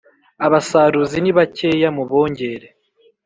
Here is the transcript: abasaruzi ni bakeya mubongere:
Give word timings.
abasaruzi 0.45 1.17
ni 1.21 1.31
bakeya 1.37 1.89
mubongere: 1.97 2.67